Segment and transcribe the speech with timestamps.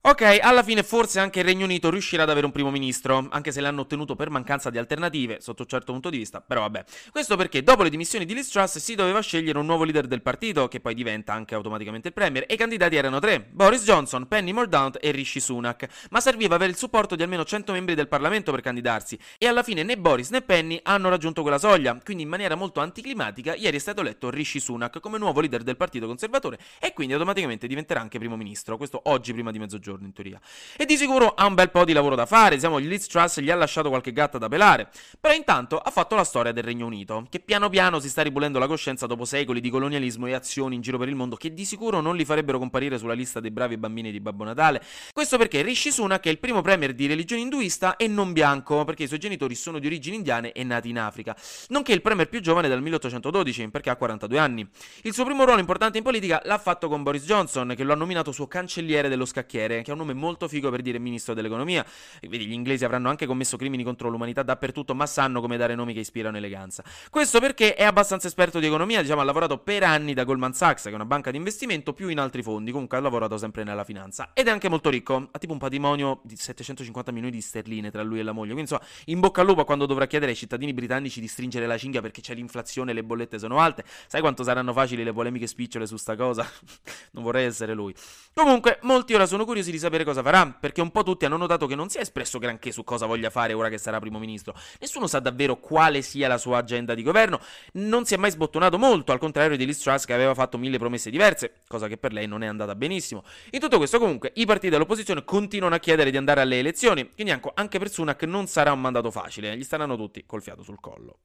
[0.00, 3.50] Ok, alla fine forse anche il Regno Unito riuscirà ad avere un primo ministro, anche
[3.50, 6.84] se l'hanno ottenuto per mancanza di alternative, sotto un certo punto di vista, però vabbè.
[7.10, 10.22] Questo perché dopo le dimissioni di Liz Truss si doveva scegliere un nuovo leader del
[10.22, 14.28] partito, che poi diventa anche automaticamente il premier, e i candidati erano tre, Boris Johnson,
[14.28, 18.08] Penny Mordaunt e Rishi Sunak, ma serviva avere il supporto di almeno 100 membri del
[18.08, 22.22] Parlamento per candidarsi, e alla fine né Boris né Penny hanno raggiunto quella soglia, quindi
[22.22, 26.06] in maniera molto anticlimatica ieri è stato eletto Rishi Sunak come nuovo leader del partito
[26.06, 30.40] conservatore e quindi automaticamente diventerà anche primo ministro, questo oggi prima di mezzogiorno in teoria.
[30.76, 33.50] E di sicuro ha un bel po' di lavoro da fare, diciamo, Liz Truss gli
[33.50, 34.88] ha lasciato qualche gatta da pelare,
[35.20, 38.58] però intanto ha fatto la storia del Regno Unito, che piano piano si sta ripulendo
[38.58, 41.64] la coscienza dopo secoli di colonialismo e azioni in giro per il mondo che di
[41.64, 44.82] sicuro non li farebbero comparire sulla lista dei bravi bambini di Babbo Natale.
[45.12, 49.04] Questo perché Rishi Sunak è il primo premier di religione induista e non bianco, perché
[49.04, 51.36] i suoi genitori sono di origini indiane e nati in Africa,
[51.68, 54.68] nonché il premier più giovane dal 1812, perché ha 42 anni.
[55.02, 57.96] Il suo primo ruolo importante in politica l'ha fatto con Boris Johnson, che lo ha
[57.96, 61.84] nominato suo cancelliere dello scacchiere, che è un nome molto figo per dire ministro dell'economia.
[62.22, 65.92] Vedi, gli inglesi avranno anche commesso crimini contro l'umanità dappertutto, ma sanno come dare nomi
[65.92, 66.82] che ispirano eleganza.
[67.10, 70.84] Questo perché è abbastanza esperto di economia, diciamo, ha lavorato per anni da Goldman Sachs,
[70.84, 73.84] che è una banca di investimento, più in altri fondi, comunque ha lavorato sempre nella
[73.84, 74.30] finanza.
[74.34, 78.02] Ed è anche molto ricco, ha tipo un patrimonio di 750 milioni di sterline tra
[78.02, 78.52] lui e la moglie.
[78.52, 81.78] Quindi insomma, in bocca al lupo quando dovrà chiedere ai cittadini britannici di stringere la
[81.78, 83.84] cinghia perché c'è l'inflazione e le bollette sono alte.
[84.06, 86.48] Sai quanto saranno facili le polemiche spicciole su sta cosa?
[87.12, 87.94] non vorrei essere lui.
[88.34, 91.66] Comunque, molti ora sono curiosi di sapere cosa farà, perché un po' tutti hanno notato
[91.66, 94.54] che non si è espresso granché su cosa voglia fare ora che sarà primo ministro.
[94.80, 97.40] Nessuno sa davvero quale sia la sua agenda di governo,
[97.72, 100.78] non si è mai sbottonato molto, al contrario di Liz Truss che aveva fatto mille
[100.78, 103.24] promesse diverse, cosa che per lei non è andata benissimo.
[103.50, 107.38] In tutto questo comunque i partiti dell'opposizione continuano a chiedere di andare alle elezioni, quindi
[107.54, 111.18] anche per Sunak non sarà un mandato facile, gli staranno tutti col fiato sul collo.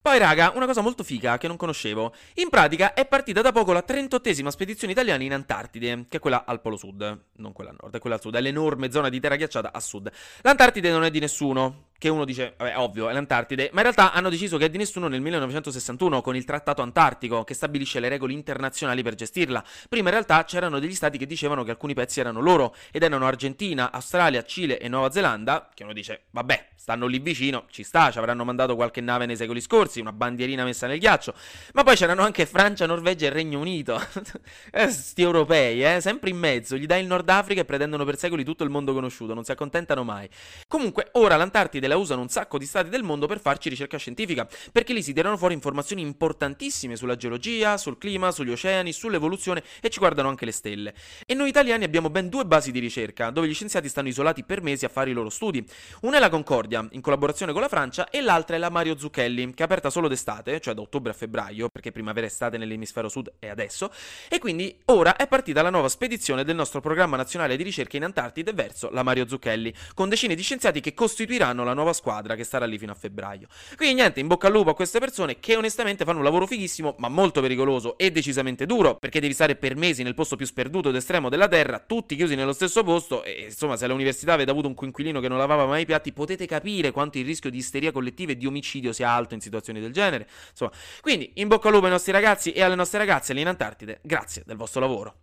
[0.00, 2.14] Poi raga, una cosa molto figa che non conoscevo.
[2.34, 6.44] In pratica è partita da poco la 38esima spedizione italiana in Antartide, che è quella
[6.46, 9.18] al polo sud, non quella a nord, è quella al sud, è l'enorme zona di
[9.18, 10.10] terra ghiacciata a sud.
[10.42, 14.12] L'Antartide non è di nessuno, che uno dice, vabbè, ovvio, è l'Antartide, ma in realtà
[14.12, 18.08] hanno deciso che è di nessuno nel 1961 con il Trattato Antartico, che stabilisce le
[18.08, 19.64] regole internazionali per gestirla.
[19.88, 23.26] Prima in realtà c'erano degli stati che dicevano che alcuni pezzi erano loro, ed erano
[23.26, 28.12] Argentina, Australia, Cile e Nuova Zelanda, che uno dice, vabbè, stanno lì vicino, ci sta,
[28.12, 31.34] ci avranno mandato qualche nave nei secoli scorsi, una bandierina messa nel ghiaccio,
[31.72, 34.00] ma poi c'erano anche Francia, Norvegia e Regno Unito.
[34.70, 38.16] eh, sti europei, eh, sempre in mezzo, gli dai il Nord Africa e pretendono per
[38.16, 40.28] secoli tutto il mondo conosciuto, non si accontentano mai.
[40.68, 44.48] Comunque, ora l'Antartide la usano un sacco di stati del mondo per farci ricerca scientifica,
[44.70, 49.90] perché lì si tirano fuori informazioni importantissime sulla geologia, sul clima, sugli oceani, sull'evoluzione e
[49.90, 50.94] ci guardano anche le stelle.
[51.26, 54.62] E noi italiani abbiamo ben due basi di ricerca, dove gli scienziati stanno isolati per
[54.62, 55.66] mesi a fare i loro studi.
[56.02, 59.54] Una è la Concordia, in collaborazione con la Francia, e l'altra è la Mario Zucchelli,
[59.54, 63.08] che è aperta solo d'estate, cioè da ottobre a febbraio, perché primavera e estate nell'emisfero
[63.08, 63.90] sud è adesso,
[64.28, 68.04] e quindi ora è partita la nuova spedizione del nostro programma nazionale di ricerca in
[68.04, 72.44] Antartide verso la Mario Zucchelli, con decine di scienziati che costituiranno la nuova squadra che
[72.44, 73.46] starà lì fino a febbraio.
[73.76, 76.96] Quindi niente, in bocca al lupo a queste persone che onestamente fanno un lavoro fighissimo,
[76.98, 80.88] ma molto pericoloso e decisamente duro, perché devi stare per mesi nel posto più sperduto
[80.88, 84.68] ed estremo della Terra, tutti chiusi nello stesso posto e insomma se all'università avete avuto
[84.68, 87.92] un coinquilino che non lavava mai i piatti, potete capire quanto il rischio di isteria
[87.92, 90.28] collettiva e di omicidio sia alto in situazioni del genere.
[90.50, 93.48] Insomma, quindi in bocca al lupo ai nostri ragazzi e alle nostre ragazze lì in
[93.48, 95.14] Antartide, grazie del vostro lavoro.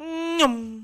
[0.00, 0.79] Mm-hmm.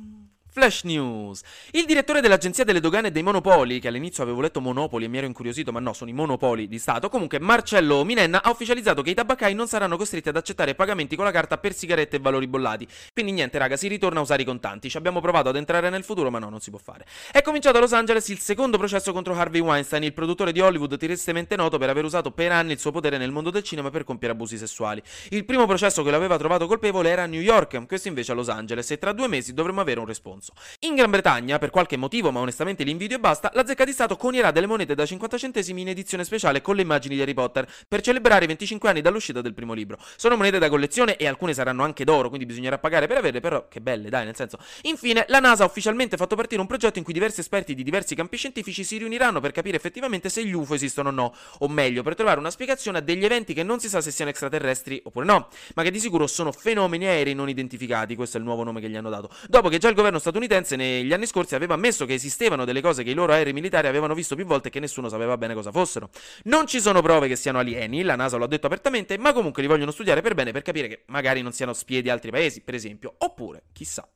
[0.56, 1.42] Flash News.
[1.72, 5.18] Il direttore dell'Agenzia delle Dogane e dei Monopoli, che all'inizio avevo letto Monopoli e mi
[5.18, 9.10] ero incuriosito, ma no, sono i Monopoli di Stato, comunque Marcello Minenna ha ufficializzato che
[9.10, 12.46] i tabaccai non saranno costretti ad accettare pagamenti con la carta per sigarette e valori
[12.46, 12.88] bollati.
[13.12, 14.88] Quindi niente, raga, si ritorna a usare i contanti.
[14.88, 17.04] Ci abbiamo provato ad entrare nel futuro, ma no, non si può fare.
[17.30, 20.96] È cominciato a Los Angeles il secondo processo contro Harvey Weinstein, il produttore di Hollywood
[20.96, 24.04] tristemente noto per aver usato per anni il suo potere nel mondo del cinema per
[24.04, 25.02] compiere abusi sessuali.
[25.28, 28.48] Il primo processo che l'aveva trovato colpevole era a New York, questo invece a Los
[28.48, 30.45] Angeles, e tra due mesi dovremmo avere un responso.
[30.80, 33.92] In Gran Bretagna per qualche motivo, ma onestamente li invidio e basta, la zecca di
[33.92, 37.34] Stato conierà delle monete da 50 centesimi in edizione speciale con le immagini di Harry
[37.34, 39.98] Potter per celebrare i 25 anni dall'uscita del primo libro.
[40.16, 43.66] Sono monete da collezione e alcune saranno anche d'oro, quindi bisognerà pagare per averle, però
[43.68, 44.58] che belle, dai, nel senso.
[44.82, 48.14] Infine, la NASA ha ufficialmente fatto partire un progetto in cui diversi esperti di diversi
[48.14, 52.02] campi scientifici si riuniranno per capire effettivamente se gli UFO esistono o no, o meglio,
[52.02, 55.26] per trovare una spiegazione a degli eventi che non si sa se siano extraterrestri oppure
[55.26, 58.80] no, ma che di sicuro sono fenomeni aerei non identificati, questo è il nuovo nome
[58.80, 59.30] che gli hanno dato.
[59.48, 63.02] Dopo che già il governo statunitense negli anni scorsi aveva ammesso che esistevano delle cose
[63.02, 65.70] che i loro aerei militari avevano visto più volte e che nessuno sapeva bene cosa
[65.70, 66.10] fossero.
[66.44, 69.62] Non ci sono prove che siano alieni, la NASA lo ha detto apertamente, ma comunque
[69.62, 72.60] li vogliono studiare per bene per capire che magari non siano spie di altri paesi,
[72.60, 74.08] per esempio, oppure, chissà.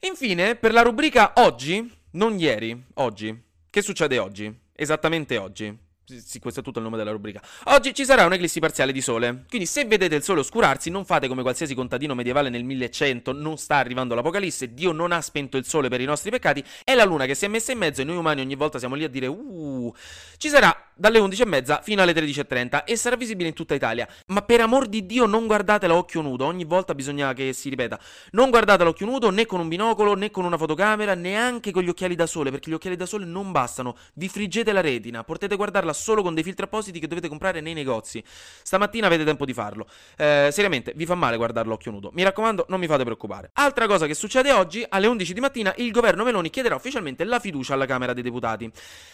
[0.00, 3.50] Infine, per la rubrica Oggi, Non ieri, oggi.
[3.70, 4.52] Che succede oggi?
[4.74, 5.81] Esattamente oggi.
[6.04, 7.40] Sì, questo è tutto il nome della rubrica.
[7.64, 9.44] Oggi ci sarà un'eclissi parziale di sole.
[9.48, 13.32] Quindi, se vedete il sole oscurarsi, non fate come qualsiasi contadino medievale nel 1100.
[13.32, 14.74] Non sta arrivando l'Apocalisse.
[14.74, 16.62] Dio non ha spento il sole per i nostri peccati.
[16.82, 18.96] È la luna che si è messa in mezzo e noi umani ogni volta siamo
[18.96, 19.94] lì a dire Uh.
[20.36, 24.06] Ci sarà dalle 11.30 fino alle 13.30 e sarà visibile in tutta Italia.
[24.26, 27.68] Ma per amor di Dio non guardatela a occhio nudo, ogni volta bisogna che si
[27.68, 27.98] ripeta.
[28.32, 31.82] Non guardatela a occhio nudo né con un binocolo né con una fotocamera, neanche con
[31.82, 33.96] gli occhiali da sole, perché gli occhiali da sole non bastano.
[34.14, 37.74] Vi friggete la retina, potete guardarla solo con dei filtri appositi che dovete comprare nei
[37.74, 38.22] negozi.
[38.62, 39.86] Stamattina avete tempo di farlo.
[40.16, 42.10] Eh, seriamente, vi fa male guardarlo a occhio nudo.
[42.12, 43.50] Mi raccomando, non mi fate preoccupare.
[43.54, 47.38] Altra cosa che succede oggi, alle 11 di mattina, il governo Meloni chiederà ufficialmente la
[47.38, 48.70] fiducia alla Camera dei Deputati.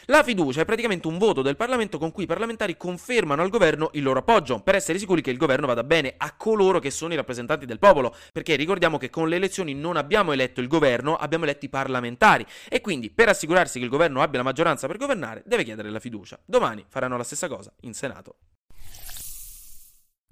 [0.06, 3.50] La fiducia è praticamente un voto del Parlamento Parlamento con cui i parlamentari confermano al
[3.50, 6.90] governo il loro appoggio, per essere sicuri che il governo vada bene a coloro che
[6.90, 10.66] sono i rappresentanti del popolo, perché ricordiamo che con le elezioni non abbiamo eletto il
[10.66, 14.86] governo, abbiamo eletto i parlamentari e quindi per assicurarsi che il governo abbia la maggioranza
[14.86, 16.40] per governare deve chiedere la fiducia.
[16.42, 18.36] Domani faranno la stessa cosa in Senato.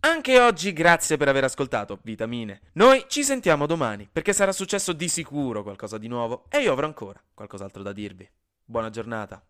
[0.01, 2.63] Anche oggi grazie per aver ascoltato Vitamine.
[2.75, 6.87] Noi ci sentiamo domani perché sarà successo di sicuro qualcosa di nuovo e io avrò
[6.87, 8.27] ancora qualcos'altro da dirvi.
[8.65, 9.45] Buona giornata.